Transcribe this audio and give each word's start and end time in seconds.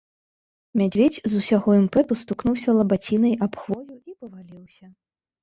Мядзведзь 0.79 1.19
з 1.33 1.41
усяго 1.41 1.69
імпэту 1.81 2.17
стукнуўся 2.21 2.69
лабацінай 2.79 3.37
аб 3.49 3.53
хвою 3.61 3.85
і 3.85 4.11
паваліўся. 4.19 4.85